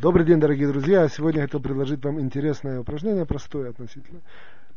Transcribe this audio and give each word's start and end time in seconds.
Добрый 0.00 0.24
день, 0.24 0.38
дорогие 0.38 0.68
друзья. 0.68 1.08
Сегодня 1.08 1.40
я 1.40 1.46
хотел 1.48 1.58
предложить 1.58 2.04
вам 2.04 2.20
интересное 2.20 2.78
упражнение, 2.78 3.26
простое 3.26 3.70
относительно. 3.70 4.20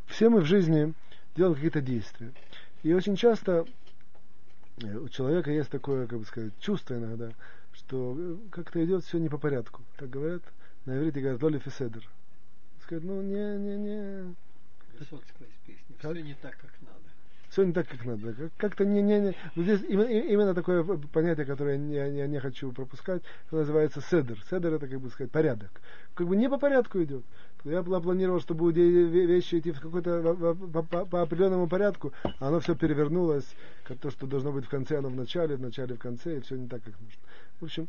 Все 0.07 0.29
мы 0.29 0.41
в 0.41 0.45
жизни 0.45 0.95
делаем 1.35 1.53
какие-то 1.53 1.79
действия. 1.79 2.31
И 2.81 2.91
очень 2.91 3.15
часто 3.15 3.67
э, 4.81 4.97
у 4.97 5.07
человека 5.09 5.51
есть 5.51 5.69
такое, 5.69 6.07
как 6.07 6.17
бы 6.17 6.25
сказать, 6.25 6.53
чувство 6.59 6.95
иногда, 6.95 7.33
что 7.71 8.15
э, 8.17 8.35
как-то 8.49 8.83
идет 8.83 9.03
все 9.05 9.19
не 9.19 9.29
по 9.29 9.37
порядку. 9.37 9.83
Так 9.97 10.09
говорят, 10.09 10.41
на 10.85 10.97
иврите 10.97 11.21
говорят, 11.21 11.43
лоли 11.43 11.59
феседер. 11.59 12.03
Сказать, 12.81 13.03
ну 13.03 13.21
не, 13.21 13.59
не, 13.59 13.77
не. 13.77 14.35
Высоцкая 14.97 15.47
из 15.47 15.67
песни. 15.67 15.95
Все 15.99 16.13
не 16.13 16.33
так, 16.33 16.57
как 16.57 16.71
все 17.51 17.63
не 17.63 17.73
так, 17.73 17.87
как 17.87 18.05
надо. 18.05 18.49
Как-то 18.57 18.85
не, 18.85 19.01
не, 19.01 19.19
не. 19.19 19.35
Вот 19.55 19.63
здесь 19.63 19.81
именно, 19.89 20.07
именно 20.07 20.53
такое 20.53 20.83
понятие, 20.83 21.45
которое 21.45 21.77
я 21.77 22.09
не, 22.09 22.27
не 22.27 22.39
хочу 22.39 22.71
пропускать, 22.71 23.21
называется 23.51 24.01
седер. 24.01 24.41
Седер 24.49 24.73
это, 24.73 24.87
как 24.87 25.01
бы 25.01 25.09
сказать, 25.09 25.31
порядок. 25.31 25.69
Как 26.13 26.27
бы 26.27 26.37
не 26.37 26.49
по 26.49 26.57
порядку 26.57 27.03
идет. 27.03 27.23
Я 27.65 27.83
планировал, 27.83 28.39
чтобы 28.39 28.71
вещи 28.71 29.59
идти 29.59 29.71
в 29.71 29.81
какой-то 29.81 30.55
по, 30.73 30.81
по, 30.81 31.05
по 31.05 31.21
определенному 31.21 31.67
порядку, 31.67 32.13
а 32.23 32.47
оно 32.47 32.59
все 32.61 32.73
перевернулось, 32.73 33.45
как 33.83 33.99
то, 33.99 34.09
что 34.09 34.25
должно 34.27 34.51
быть 34.51 34.65
в 34.65 34.69
конце, 34.69 34.97
оно 34.97 35.09
в 35.09 35.15
начале, 35.15 35.57
в 35.57 35.61
начале 35.61 35.95
в 35.95 35.99
конце, 35.99 36.37
и 36.37 36.41
все 36.41 36.55
не 36.55 36.67
так, 36.67 36.81
как 36.83 36.93
нужно. 36.99 37.21
В 37.59 37.65
общем, 37.65 37.87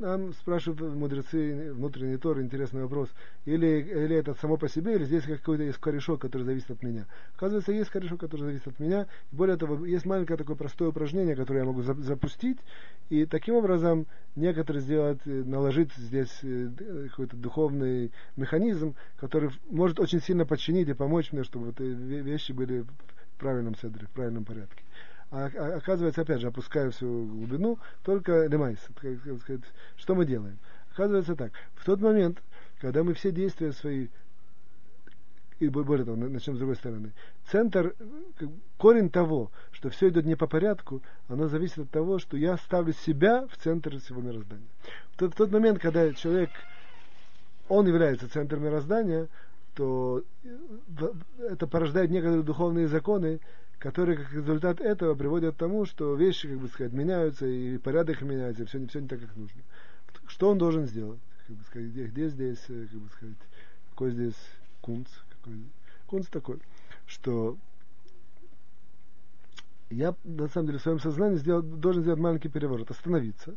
нам 0.00 0.32
спрашивают 0.34 0.80
мудрецы 0.94 1.72
внутренний 1.72 2.16
Тор, 2.16 2.40
интересный 2.40 2.82
вопрос. 2.82 3.08
Или, 3.44 3.66
или 3.66 4.16
это 4.16 4.34
само 4.34 4.56
по 4.56 4.68
себе, 4.68 4.94
или 4.94 5.04
здесь 5.04 5.24
какой-то 5.24 5.62
есть 5.62 5.78
корешок, 5.78 6.20
который 6.20 6.42
зависит 6.42 6.70
от 6.70 6.82
меня. 6.82 7.06
Оказывается, 7.36 7.72
есть 7.72 7.90
корешок, 7.90 8.20
который 8.20 8.42
зависит 8.42 8.66
от 8.66 8.78
меня. 8.80 9.06
Более 9.32 9.56
того, 9.56 9.84
есть 9.84 10.04
маленькое 10.06 10.36
такое 10.36 10.56
простое 10.56 10.88
упражнение, 10.88 11.36
которое 11.36 11.60
я 11.60 11.66
могу 11.66 11.82
за, 11.82 11.94
запустить. 11.94 12.58
И 13.10 13.26
таким 13.26 13.54
образом 13.54 14.06
некоторые 14.36 14.82
сделать, 14.82 15.20
э, 15.26 15.30
наложить 15.44 15.92
здесь 15.94 16.40
э, 16.42 16.70
какой-то 17.10 17.36
духовный 17.36 18.12
механизм, 18.36 18.94
который 19.16 19.50
может 19.70 20.00
очень 20.00 20.20
сильно 20.20 20.44
подчинить 20.44 20.88
и 20.88 20.94
помочь 20.94 21.32
мне, 21.32 21.44
чтобы 21.44 21.66
вот 21.66 21.76
вещи 21.78 22.52
были 22.52 22.80
в 22.80 23.38
правильном 23.38 23.76
седре, 23.76 24.06
в 24.06 24.10
правильном 24.10 24.44
порядке. 24.44 24.82
А, 25.34 25.50
а 25.58 25.76
оказывается, 25.78 26.20
опять 26.20 26.40
же, 26.40 26.46
опуская 26.46 26.92
всю 26.92 27.26
глубину, 27.26 27.80
только 28.04 28.46
лемайс. 28.46 28.78
Что 29.96 30.14
мы 30.14 30.26
делаем? 30.26 30.58
Оказывается 30.92 31.34
так. 31.34 31.50
В 31.74 31.84
тот 31.84 32.00
момент, 32.00 32.40
когда 32.80 33.02
мы 33.02 33.14
все 33.14 33.32
действия 33.32 33.72
свои 33.72 34.06
и 35.58 35.68
более 35.68 36.04
того, 36.04 36.16
начнем 36.16 36.54
с 36.54 36.58
другой 36.58 36.76
стороны. 36.76 37.12
Центр, 37.50 37.96
корень 38.76 39.10
того, 39.10 39.50
что 39.72 39.90
все 39.90 40.08
идет 40.08 40.24
не 40.24 40.36
по 40.36 40.46
порядку, 40.46 41.02
оно 41.28 41.48
зависит 41.48 41.78
от 41.78 41.90
того, 41.90 42.18
что 42.20 42.36
я 42.36 42.56
ставлю 42.56 42.92
себя 42.92 43.46
в 43.48 43.56
центр 43.56 43.98
всего 43.98 44.20
мироздания. 44.20 44.68
В 45.14 45.18
тот, 45.18 45.32
в 45.32 45.36
тот 45.36 45.50
момент, 45.50 45.80
когда 45.80 46.12
человек, 46.12 46.50
он 47.68 47.86
является 47.88 48.28
центром 48.28 48.64
мироздания, 48.64 49.28
то 49.74 50.22
э, 50.44 51.12
это 51.50 51.66
порождает 51.66 52.10
некоторые 52.10 52.42
духовные 52.42 52.86
законы, 52.86 53.40
которые 53.84 54.16
как 54.16 54.32
результат 54.32 54.80
этого 54.80 55.14
приводят 55.14 55.56
к 55.56 55.58
тому, 55.58 55.84
что 55.84 56.14
вещи, 56.14 56.48
как 56.48 56.58
бы 56.58 56.68
сказать, 56.68 56.94
меняются, 56.94 57.46
и 57.46 57.76
порядок 57.76 58.22
меняется, 58.22 58.62
и 58.62 58.66
все, 58.66 58.84
все 58.86 59.00
не 59.00 59.08
так, 59.08 59.20
как 59.20 59.36
нужно. 59.36 59.60
Что 60.26 60.48
он 60.48 60.56
должен 60.56 60.86
сделать? 60.86 61.20
Как 61.46 61.54
бы 61.54 61.64
сказать, 61.64 61.88
где, 61.90 62.06
где 62.06 62.28
здесь, 62.30 62.64
э, 62.68 62.86
как 62.90 62.98
бы 62.98 63.08
сказать, 63.10 63.36
какой 63.90 64.10
здесь 64.12 64.36
кунц? 64.80 65.08
Какой, 65.28 65.60
кунц 66.06 66.28
такой, 66.28 66.60
что 67.06 67.58
я 69.90 70.14
на 70.24 70.48
самом 70.48 70.68
деле 70.68 70.78
в 70.78 70.82
своем 70.82 70.98
сознании 70.98 71.36
сделал, 71.36 71.60
должен 71.60 72.04
сделать 72.04 72.20
маленький 72.20 72.48
переворот, 72.48 72.90
остановиться, 72.90 73.54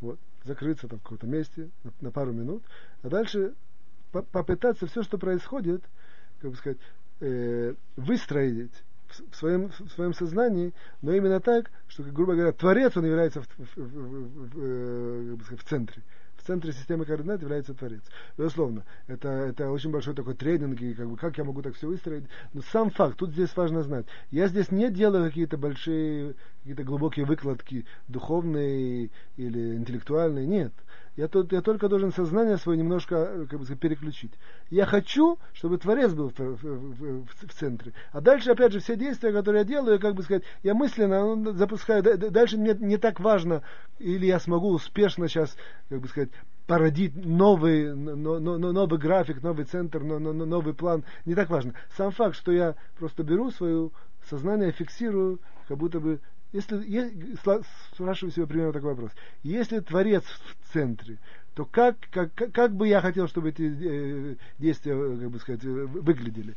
вот, 0.00 0.18
закрыться 0.42 0.88
там 0.88 0.98
в 0.98 1.02
каком-то 1.02 1.28
месте 1.28 1.70
на, 1.84 1.92
на 2.00 2.10
пару 2.10 2.32
минут, 2.32 2.64
а 3.02 3.08
дальше 3.08 3.54
по 4.10 4.22
попытаться 4.22 4.88
все, 4.88 5.04
что 5.04 5.18
происходит, 5.18 5.84
как 6.40 6.50
бы 6.50 6.56
сказать, 6.56 6.78
э, 7.22 7.74
выстроить 7.96 8.72
в 9.30 9.36
своем, 9.36 9.70
в 9.70 9.88
своем 9.90 10.14
сознании, 10.14 10.72
но 11.02 11.12
именно 11.12 11.40
так, 11.40 11.70
что, 11.88 12.02
грубо 12.02 12.34
говоря, 12.34 12.52
Творец, 12.52 12.96
он 12.96 13.04
является 13.04 13.42
в, 13.42 13.48
в, 13.58 13.76
в, 13.76 14.54
в, 14.54 15.36
в, 15.36 15.56
в 15.56 15.64
центре 15.64 16.02
в 16.42 16.46
центре 16.46 16.72
системы 16.72 17.04
координат 17.04 17.40
является 17.40 17.72
Творец. 17.72 18.02
Безусловно, 18.36 18.84
это, 19.06 19.28
это 19.28 19.70
очень 19.70 19.90
большой 19.90 20.14
такой 20.14 20.34
тренинг, 20.34 20.80
и 20.80 20.92
как, 20.92 21.08
бы, 21.08 21.16
как 21.16 21.38
я 21.38 21.44
могу 21.44 21.62
так 21.62 21.76
все 21.76 21.86
выстроить. 21.86 22.24
Но 22.52 22.62
сам 22.62 22.90
факт, 22.90 23.16
тут 23.16 23.30
здесь 23.30 23.56
важно 23.56 23.82
знать. 23.82 24.06
Я 24.32 24.48
здесь 24.48 24.72
не 24.72 24.90
делаю 24.90 25.28
какие-то 25.28 25.56
большие, 25.56 26.34
какие-то 26.60 26.82
глубокие 26.82 27.24
выкладки 27.24 27.86
духовные 28.08 29.10
или 29.36 29.76
интеллектуальные, 29.76 30.46
нет. 30.46 30.72
Я, 31.16 31.28
тут, 31.28 31.52
я 31.52 31.60
только 31.60 31.88
должен 31.88 32.10
сознание 32.10 32.56
свое 32.56 32.78
немножко 32.78 33.46
как 33.50 33.60
бы, 33.60 33.66
переключить. 33.76 34.32
Я 34.70 34.86
хочу, 34.86 35.38
чтобы 35.52 35.76
Творец 35.76 36.12
был 36.14 36.30
в, 36.30 36.38
в, 36.38 36.62
в, 36.62 37.26
в 37.26 37.52
центре. 37.52 37.92
А 38.12 38.22
дальше, 38.22 38.50
опять 38.50 38.72
же, 38.72 38.80
все 38.80 38.96
действия, 38.96 39.30
которые 39.30 39.60
я 39.60 39.64
делаю, 39.66 40.00
как 40.00 40.14
бы 40.14 40.22
сказать, 40.22 40.42
я 40.62 40.72
мысленно 40.72 41.36
ну, 41.36 41.52
запускаю. 41.52 42.02
Дальше 42.02 42.56
мне 42.56 42.74
не 42.80 42.96
так 42.96 43.20
важно, 43.20 43.62
или 43.98 44.24
я 44.24 44.40
смогу 44.40 44.70
успешно 44.70 45.28
сейчас, 45.28 45.54
как 45.90 46.00
бы 46.00 46.08
сказать, 46.08 46.30
породить 46.66 47.14
новый, 47.14 47.94
но, 47.94 48.38
но, 48.38 48.56
новый 48.56 48.98
график, 48.98 49.42
новый 49.42 49.66
центр, 49.66 50.02
но, 50.02 50.18
но, 50.18 50.32
новый 50.32 50.72
план. 50.72 51.04
Не 51.26 51.34
так 51.34 51.50
важно. 51.50 51.74
Сам 51.94 52.12
факт, 52.12 52.36
что 52.36 52.52
я 52.52 52.74
просто 52.98 53.22
беру 53.22 53.50
свое 53.50 53.90
сознание, 54.30 54.72
фиксирую, 54.72 55.40
как 55.68 55.76
будто 55.76 56.00
бы 56.00 56.20
если, 56.52 56.84
я 56.86 57.10
спрашиваю 57.94 58.32
себя 58.32 58.46
примерно 58.46 58.72
такой 58.72 58.90
вопрос. 58.90 59.12
Если 59.42 59.80
Творец 59.80 60.24
в 60.24 60.72
центре, 60.72 61.18
то 61.54 61.64
как, 61.64 61.96
как, 62.10 62.32
как 62.34 62.74
бы 62.74 62.88
я 62.88 63.00
хотел, 63.00 63.28
чтобы 63.28 63.50
эти 63.50 63.62
э, 63.62 64.36
действия, 64.58 64.94
как 64.94 65.30
бы 65.30 65.38
сказать, 65.38 65.64
выглядели? 65.64 66.54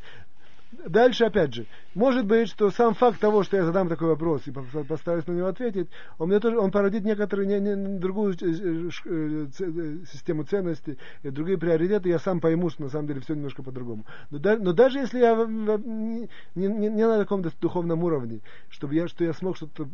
Дальше, 0.88 1.25
опять 1.25 1.53
же, 1.53 1.66
может 1.94 2.25
быть, 2.25 2.50
что 2.50 2.69
сам 2.72 2.94
факт 2.94 3.19
того, 3.19 3.44
что 3.44 3.58
я 3.58 3.66
задам 3.66 3.90
такой 3.90 4.09
вопрос 4.09 4.47
и 4.47 4.52
постараюсь 4.52 5.28
на 5.28 5.34
него 5.34 5.47
ответить, 5.47 5.90
он 6.18 6.30
мне 6.30 6.40
тоже, 6.40 6.58
он 6.58 6.72
породит 6.72 7.03
некоторую, 7.03 7.47
не, 7.47 7.59
не, 7.59 8.00
другую 8.00 8.34
э, 8.34 8.90
э, 9.06 9.47
э, 9.59 9.97
систему 10.12 10.44
ценностей, 10.44 10.97
другие 11.24 11.58
приоритеты, 11.58 12.09
я 12.09 12.19
сам 12.19 12.40
пойму, 12.40 12.69
что 12.69 12.84
на 12.84 12.90
самом 12.90 13.08
деле 13.08 13.22
все 13.22 13.35
немножко 13.35 13.64
по-другому. 13.64 14.06
Но, 14.30 14.40
но 14.40 14.74
даже 14.74 15.00
если 15.00 15.19
я 15.19 15.35
не, 15.46 16.30
не, 16.56 16.68
не 16.68 17.08
на 17.08 17.18
таком 17.18 17.44
духовном 17.62 18.03
уровне, 18.03 18.41
чтобы 18.69 18.96
я, 18.96 19.08
что 19.08 19.24
я 19.24 19.34
смог 19.34 19.58
что-то 19.58 19.88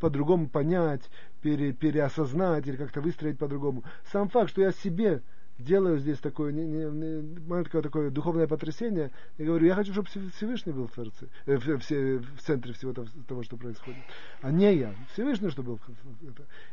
по-другому 0.00 0.48
понять, 0.48 1.02
пере, 1.42 1.72
переосознать 1.72 2.66
или 2.66 2.76
как-то 2.76 3.00
выстроить 3.00 3.38
по-другому, 3.38 3.84
сам 4.12 4.28
факт, 4.28 4.50
что 4.50 4.62
я 4.62 4.72
себе 4.72 5.22
делаю 5.58 5.98
здесь 5.98 6.18
такое, 6.18 6.52
не, 6.52 6.64
не, 6.64 6.84
не, 6.84 7.40
маленькое 7.46 7.82
такое 7.82 8.10
духовное 8.10 8.46
потрясение, 8.46 9.10
и 9.36 9.44
говорю, 9.44 9.66
я 9.66 9.74
хочу, 9.74 9.92
чтобы 9.92 10.08
Всевышний 10.08 10.72
был 10.72 10.86
в, 10.86 10.92
Творце, 10.92 11.26
э, 11.46 11.56
в, 11.56 11.64
в, 11.64 11.80
в 11.80 12.42
центре 12.42 12.72
всего 12.72 12.92
того, 12.92 13.42
что 13.42 13.56
происходит, 13.56 14.00
а 14.40 14.50
не 14.50 14.74
я. 14.76 14.94
Всевышний, 15.12 15.50
что 15.50 15.62
был. 15.62 15.80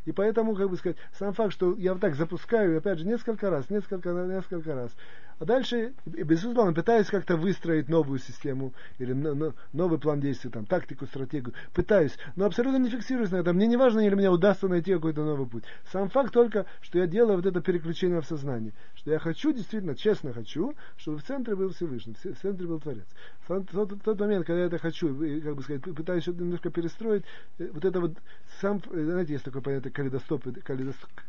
И 0.06 0.12
поэтому, 0.12 0.56
как 0.56 0.70
бы 0.70 0.78
сказать, 0.78 0.98
сам 1.18 1.34
факт, 1.34 1.54
что 1.54 1.76
я 1.76 1.94
вот 1.94 2.02
так 2.02 2.16
запускаю, 2.16 2.78
опять 2.78 3.00
же, 3.00 3.06
несколько 3.06 3.50
раз, 3.50 3.70
несколько, 3.70 4.12
несколько 4.12 4.76
раз, 4.76 4.96
а 5.40 5.46
дальше, 5.46 5.94
безусловно, 6.06 6.74
пытаюсь 6.74 7.08
как-то 7.08 7.36
выстроить 7.36 7.90
новую 7.90 8.20
систему 8.20 8.74
или 9.00 9.14
новый 9.14 10.00
план 10.00 10.20
действий, 10.20 10.50
там, 10.50 10.66
тактику, 10.66 11.06
стратегию. 11.06 11.54
Пытаюсь, 11.74 12.18
но 12.36 12.46
абсолютно 12.46 12.78
не 12.78 12.90
фиксируюсь 12.90 13.32
на 13.32 13.38
этом. 13.38 13.56
Мне 13.56 13.68
не 13.68 13.78
важно, 13.78 14.00
или 14.00 14.16
мне 14.16 14.30
удастся 14.30 14.68
найти 14.68 14.94
какой-то 14.94 15.24
новый 15.24 15.48
путь. 15.48 15.64
Сам 15.92 16.10
факт 16.10 16.32
только, 16.32 16.66
что 16.82 17.00
я 17.00 17.08
делаю 17.08 17.38
вот 17.38 17.46
это 17.46 17.62
переключение 17.62 18.22
в 18.22 18.26
сознании. 18.26 18.74
Что 18.96 19.12
я 19.12 19.20
хочу, 19.20 19.52
действительно, 19.52 19.96
честно 19.96 20.32
хочу, 20.34 20.74
чтобы 20.98 21.18
в 21.18 21.24
центре 21.24 21.56
был 21.56 21.70
Всевышний, 21.72 22.14
в 22.14 22.42
центре 22.42 22.68
был 22.68 22.80
Творец. 22.80 23.06
В 23.48 23.64
тот, 23.66 23.92
в 23.92 24.00
тот 24.00 24.20
момент, 24.20 24.46
когда 24.46 24.62
я 24.62 24.68
это 24.68 24.78
хочу, 24.78 25.08
как 25.44 25.56
бы 25.56 25.64
сказать, 25.64 25.82
пытаюсь 25.84 26.24
что-то 26.24 26.44
немножко 26.44 26.70
перестроить, 26.70 27.24
э, 27.60 27.70
вот 27.72 27.86
это 27.86 28.00
вот 28.00 28.14
сам, 28.62 28.82
э, 28.92 29.04
знаете, 29.04 29.34
есть 29.34 29.46
такое 29.46 29.62
понятие 29.62 29.92
калейдоскопы, 29.92 30.54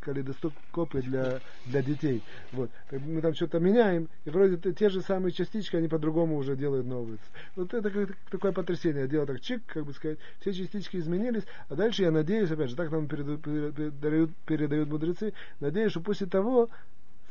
калейдоскопы 0.01 1.03
для, 1.03 1.41
для 1.67 1.83
детей. 1.83 2.23
Вот. 2.53 2.71
Мы 2.91 3.21
там 3.21 3.35
что-то 3.35 3.59
меняем, 3.59 3.96
меняем, 3.97 4.09
и 4.25 4.31
вроде 4.31 4.73
те 4.73 4.89
же 4.89 5.01
самые 5.01 5.33
частички, 5.33 5.77
они 5.77 5.89
по-другому 5.89 6.37
уже 6.37 6.57
делают 6.57 6.87
новые. 6.87 7.19
Вот 7.55 7.73
это 7.75 7.91
как 7.91 8.17
такое 8.31 8.53
потрясение. 8.53 9.03
Я 9.03 9.09
делал 9.09 9.27
так 9.27 9.41
чик, 9.41 9.63
как 9.67 9.85
бы 9.85 9.93
сказать, 9.93 10.19
все 10.41 10.53
частички 10.53 10.97
изменились, 10.97 11.45
а 11.69 11.75
дальше 11.75 12.03
я 12.03 12.11
надеюсь, 12.11 12.51
опять 12.51 12.71
же, 12.71 12.77
так 12.77 12.91
нам 12.91 13.09
передают, 13.09 13.43
передают, 13.43 14.31
передают 14.47 14.89
мудрецы, 14.89 15.33
надеюсь, 15.61 15.91
что 15.91 16.01
после 16.01 16.27
того 16.27 16.69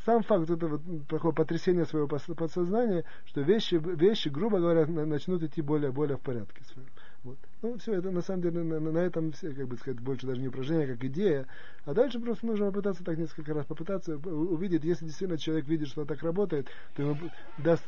сам 0.05 0.21
факт 0.21 0.49
этого 0.49 0.79
такого 1.07 1.31
потрясения 1.31 1.85
своего 1.85 2.07
подсознания, 2.07 3.05
что 3.25 3.41
вещи, 3.41 3.75
вещи, 3.75 4.29
грубо 4.29 4.59
говоря, 4.59 4.85
начнут 4.85 5.41
идти 5.43 5.61
более, 5.61 5.91
более 5.91 6.17
в 6.17 6.21
порядке 6.21 6.63
своем. 6.65 6.89
Вот. 7.25 7.37
Ну, 7.63 7.77
все 7.79 7.95
это 7.95 8.11
на 8.11 8.21
самом 8.21 8.43
деле 8.43 8.61
на, 8.61 8.79
на, 8.79 8.99
этом 8.99 9.31
все, 9.31 9.51
как 9.51 9.67
бы 9.67 9.77
сказать, 9.77 9.99
больше 9.99 10.27
даже 10.27 10.39
не 10.39 10.47
упражнение, 10.47 10.85
как 10.85 11.03
идея. 11.05 11.47
А 11.85 11.95
дальше 11.95 12.19
просто 12.19 12.45
нужно 12.45 12.67
попытаться 12.67 13.03
так 13.03 13.17
несколько 13.17 13.51
раз 13.55 13.65
попытаться 13.65 14.15
увидеть, 14.17 14.83
если 14.83 15.05
действительно 15.05 15.39
человек 15.39 15.67
видит, 15.67 15.87
что 15.87 16.05
так 16.05 16.21
работает, 16.21 16.67
то 16.95 17.01
ему 17.01 17.17
даст 17.57 17.83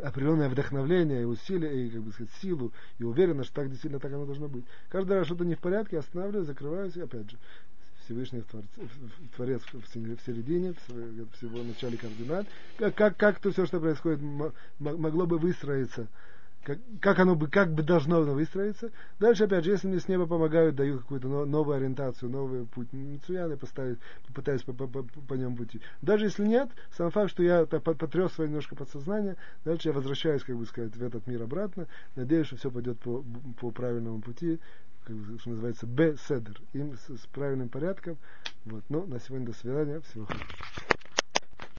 определенное 0.00 0.48
вдохновление 0.48 1.22
и 1.22 1.24
усилие, 1.24 1.86
и, 1.86 1.90
как 1.90 2.02
бы 2.02 2.12
сказать, 2.12 2.32
силу, 2.40 2.72
и 3.00 3.02
уверенность, 3.04 3.48
что 3.48 3.62
так 3.62 3.68
действительно 3.68 3.98
так 3.98 4.12
оно 4.12 4.26
должно 4.26 4.46
быть. 4.46 4.64
Каждый 4.90 5.14
раз 5.14 5.26
что-то 5.26 5.44
не 5.44 5.56
в 5.56 5.60
порядке, 5.60 5.98
останавливаюсь, 5.98 6.46
закрываюсь, 6.46 6.96
и 6.96 7.00
опять 7.00 7.28
же, 7.28 7.36
Всевышний 8.04 8.42
Творец, 8.42 8.70
Творец 9.34 9.62
в 9.72 10.24
середине, 10.24 10.74
в 10.86 11.36
всего 11.36 11.64
начале 11.64 11.96
координат. 11.96 12.46
Как, 12.78 12.94
как, 12.94 13.16
как 13.16 13.40
то 13.40 13.50
все, 13.50 13.66
что 13.66 13.80
происходит, 13.80 14.20
могло 14.78 15.26
бы 15.26 15.38
выстроиться 15.38 16.06
как, 16.64 16.78
как 17.00 17.18
оно 17.18 17.36
бы, 17.36 17.48
как 17.48 17.72
бы 17.72 17.82
должно 17.82 18.22
выстроиться. 18.22 18.90
Дальше, 19.20 19.44
опять 19.44 19.64
же, 19.64 19.72
если 19.72 19.86
мне 19.86 20.00
с 20.00 20.08
неба 20.08 20.26
помогают, 20.26 20.74
дают 20.74 21.02
какую-то 21.02 21.28
новую 21.28 21.76
ориентацию, 21.76 22.30
новый 22.30 22.64
путь, 22.64 22.88
я 23.28 23.48
поставить, 23.56 23.98
попытаюсь 24.26 24.62
по, 24.62 24.72
по, 24.72 24.86
по, 24.86 25.02
по 25.02 25.34
нему 25.34 25.56
пути. 25.56 25.80
Даже 26.02 26.24
если 26.24 26.44
нет, 26.44 26.70
сам 26.96 27.10
факт, 27.10 27.30
что 27.30 27.42
я 27.42 27.66
потряс 27.66 28.32
свое 28.32 28.48
немножко 28.48 28.74
подсознание, 28.74 29.36
дальше 29.64 29.88
я 29.88 29.94
возвращаюсь, 29.94 30.42
как 30.42 30.56
бы 30.56 30.66
сказать, 30.66 30.96
в 30.96 31.02
этот 31.02 31.26
мир 31.26 31.42
обратно, 31.42 31.86
надеюсь, 32.16 32.46
что 32.46 32.56
все 32.56 32.70
пойдет 32.70 32.98
по, 32.98 33.22
по 33.60 33.70
правильному 33.70 34.20
пути, 34.20 34.58
как 35.04 35.16
что 35.40 35.50
называется, 35.50 35.86
б-седер, 35.86 36.60
им 36.72 36.96
с, 36.96 37.14
с 37.14 37.26
правильным 37.26 37.68
порядком. 37.68 38.16
Вот. 38.64 38.84
Ну, 38.88 39.06
на 39.06 39.20
сегодня 39.20 39.46
до 39.46 39.52
свидания, 39.52 40.00
всего 40.00 40.24
хорошего. 40.24 40.93